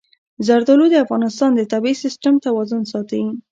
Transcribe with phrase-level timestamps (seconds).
[0.47, 3.21] زردالو د افغانستان د طبعي سیسټم توازن ساتي.